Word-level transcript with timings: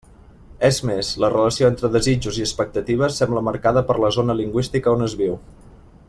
És 0.69 0.77
més, 0.89 1.09
la 1.23 1.29
relació 1.33 1.67
entre 1.73 1.91
desitjos 1.97 2.39
i 2.41 2.45
expectatives 2.47 3.21
sembla 3.23 3.47
marcada 3.51 3.87
per 3.91 3.99
la 4.05 4.13
zona 4.19 4.39
lingüística 4.43 4.95
on 4.99 5.09
es 5.11 5.19
viu. 5.25 5.37